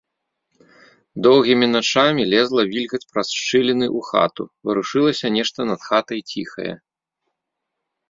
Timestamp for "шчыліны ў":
3.43-4.09